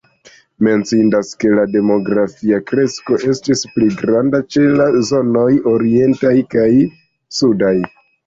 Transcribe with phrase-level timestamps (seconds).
[0.67, 6.67] Menciindas ke la demografia kresko estis pli granda ĉe la zonoj orientaj kaj
[7.41, 7.75] sudaj.